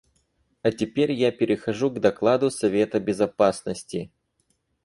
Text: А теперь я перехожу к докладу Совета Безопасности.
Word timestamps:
А 0.63 0.71
теперь 0.71 1.11
я 1.11 1.31
перехожу 1.31 1.91
к 1.91 1.99
докладу 1.99 2.49
Совета 2.49 2.99
Безопасности. 2.99 4.09